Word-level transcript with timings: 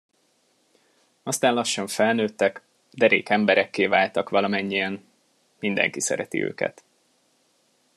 Aztán 1.23 1.53
lassan 1.53 1.87
felnőttek, 1.87 2.61
derék 2.91 3.29
emberekké 3.29 3.85
váltak 3.85 4.29
valamennyien, 4.29 5.03
mindenki 5.59 5.99
szereti 6.01 6.43
őket. 6.43 6.83